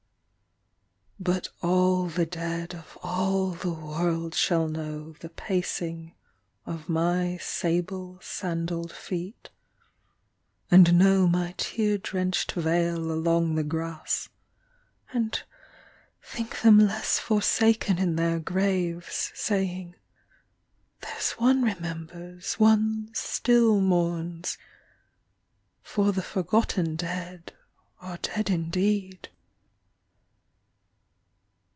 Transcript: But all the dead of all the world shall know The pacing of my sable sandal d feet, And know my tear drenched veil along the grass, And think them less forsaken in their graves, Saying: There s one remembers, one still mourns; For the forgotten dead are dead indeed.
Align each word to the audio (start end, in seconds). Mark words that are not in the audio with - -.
But 1.23 1.49
all 1.61 2.07
the 2.07 2.25
dead 2.25 2.73
of 2.73 2.97
all 3.03 3.51
the 3.51 3.69
world 3.71 4.33
shall 4.33 4.67
know 4.67 5.11
The 5.19 5.29
pacing 5.29 6.15
of 6.65 6.89
my 6.89 7.37
sable 7.37 8.17
sandal 8.23 8.85
d 8.85 8.93
feet, 8.95 9.51
And 10.71 10.97
know 10.97 11.27
my 11.27 11.53
tear 11.59 11.99
drenched 11.99 12.53
veil 12.53 13.11
along 13.11 13.53
the 13.53 13.63
grass, 13.63 14.29
And 15.13 15.39
think 16.23 16.61
them 16.63 16.79
less 16.79 17.19
forsaken 17.19 17.99
in 17.99 18.15
their 18.15 18.39
graves, 18.39 19.31
Saying: 19.35 19.93
There 21.01 21.11
s 21.17 21.33
one 21.33 21.61
remembers, 21.61 22.55
one 22.55 23.11
still 23.13 23.79
mourns; 23.79 24.57
For 25.83 26.11
the 26.11 26.23
forgotten 26.23 26.95
dead 26.95 27.53
are 27.99 28.17
dead 28.17 28.49
indeed. 28.49 29.29